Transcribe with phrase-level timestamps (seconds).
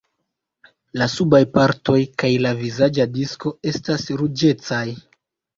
[1.01, 4.85] La subaj partoj kaj la vizaĝa disko estas ruĝecaj.